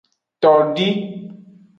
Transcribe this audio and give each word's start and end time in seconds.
Todi. 0.45 0.87